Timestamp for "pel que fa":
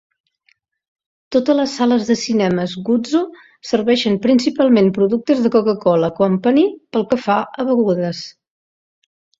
6.95-7.41